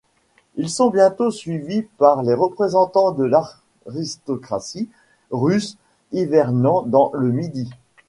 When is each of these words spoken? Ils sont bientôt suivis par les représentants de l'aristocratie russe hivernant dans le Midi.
Ils 0.55 0.71
sont 0.71 0.89
bientôt 0.89 1.29
suivis 1.29 1.83
par 1.99 2.23
les 2.23 2.33
représentants 2.33 3.11
de 3.11 3.23
l'aristocratie 3.23 4.89
russe 5.29 5.77
hivernant 6.11 6.81
dans 6.81 7.11
le 7.13 7.29
Midi. 7.31 7.69